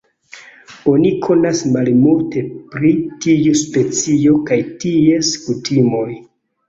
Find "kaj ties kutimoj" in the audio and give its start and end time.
4.49-6.09